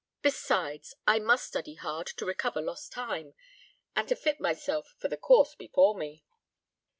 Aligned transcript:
Besides, 0.23 0.95
I 1.05 1.19
must 1.19 1.45
study 1.45 1.75
hard 1.75 2.07
to 2.07 2.25
recover 2.25 2.59
lost 2.59 2.91
time, 2.91 3.35
and 3.95 4.07
to 4.07 4.15
fit 4.15 4.39
myself 4.39 4.95
for 4.97 5.07
the 5.09 5.15
course 5.15 5.53
before 5.53 5.93
me." 5.95 6.23